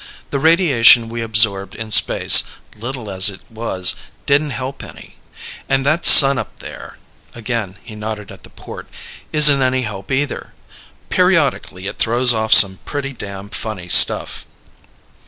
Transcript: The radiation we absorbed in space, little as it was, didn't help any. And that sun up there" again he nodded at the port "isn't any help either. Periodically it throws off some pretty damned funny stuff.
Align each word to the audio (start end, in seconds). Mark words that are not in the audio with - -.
The 0.31 0.39
radiation 0.39 1.09
we 1.09 1.21
absorbed 1.21 1.75
in 1.75 1.91
space, 1.91 2.41
little 2.75 3.11
as 3.11 3.29
it 3.29 3.41
was, 3.51 3.93
didn't 4.25 4.49
help 4.49 4.83
any. 4.83 5.17
And 5.69 5.85
that 5.85 6.07
sun 6.07 6.39
up 6.39 6.57
there" 6.57 6.97
again 7.35 7.75
he 7.83 7.93
nodded 7.93 8.31
at 8.31 8.41
the 8.41 8.49
port 8.49 8.87
"isn't 9.31 9.61
any 9.61 9.83
help 9.83 10.11
either. 10.11 10.55
Periodically 11.09 11.85
it 11.85 11.99
throws 11.99 12.33
off 12.33 12.51
some 12.51 12.79
pretty 12.83 13.13
damned 13.13 13.53
funny 13.53 13.87
stuff. 13.89 14.47